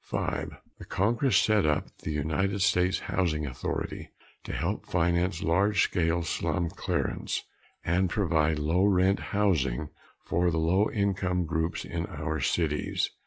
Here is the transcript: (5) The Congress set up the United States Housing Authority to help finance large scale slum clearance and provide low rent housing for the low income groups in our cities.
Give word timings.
(5) 0.03 0.57
The 0.79 0.85
Congress 0.85 1.37
set 1.37 1.63
up 1.67 1.95
the 1.99 2.09
United 2.11 2.63
States 2.63 3.01
Housing 3.01 3.45
Authority 3.45 4.09
to 4.43 4.51
help 4.51 4.87
finance 4.87 5.43
large 5.43 5.83
scale 5.83 6.23
slum 6.23 6.71
clearance 6.71 7.43
and 7.85 8.09
provide 8.09 8.57
low 8.57 8.83
rent 8.83 9.19
housing 9.19 9.89
for 10.23 10.49
the 10.49 10.57
low 10.57 10.89
income 10.89 11.45
groups 11.45 11.85
in 11.85 12.07
our 12.07 12.39
cities. 12.39 13.11